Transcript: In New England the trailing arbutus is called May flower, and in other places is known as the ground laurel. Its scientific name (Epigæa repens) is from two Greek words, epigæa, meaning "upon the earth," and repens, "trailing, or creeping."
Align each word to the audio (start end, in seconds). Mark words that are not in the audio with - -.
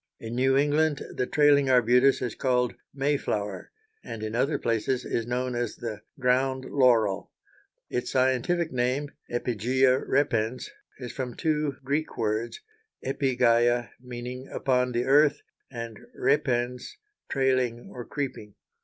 In 0.19 0.33
New 0.33 0.57
England 0.57 1.03
the 1.13 1.27
trailing 1.27 1.69
arbutus 1.69 2.23
is 2.23 2.33
called 2.33 2.73
May 2.91 3.17
flower, 3.17 3.69
and 4.03 4.23
in 4.23 4.33
other 4.33 4.57
places 4.57 5.05
is 5.05 5.27
known 5.27 5.53
as 5.53 5.75
the 5.75 6.01
ground 6.19 6.65
laurel. 6.65 7.29
Its 7.87 8.09
scientific 8.09 8.71
name 8.71 9.11
(Epigæa 9.31 10.03
repens) 10.07 10.71
is 10.97 11.11
from 11.13 11.35
two 11.35 11.75
Greek 11.83 12.17
words, 12.17 12.61
epigæa, 13.05 13.91
meaning 14.01 14.47
"upon 14.51 14.91
the 14.91 15.05
earth," 15.05 15.41
and 15.69 15.99
repens, 16.15 16.97
"trailing, 17.29 17.87
or 17.93 18.03
creeping." 18.03 18.55